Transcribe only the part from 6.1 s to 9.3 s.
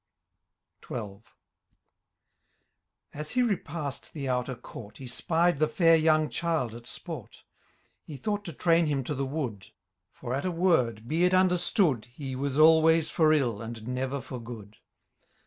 child at sport: He thought to tmin him to the